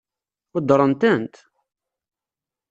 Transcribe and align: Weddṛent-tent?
Weddṛent-tent? 0.53 1.35